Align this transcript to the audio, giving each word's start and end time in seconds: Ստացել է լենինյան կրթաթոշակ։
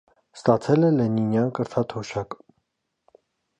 Ստացել 0.37 0.87
է 0.87 0.89
լենինյան 0.95 1.53
կրթաթոշակ։ 1.59 2.37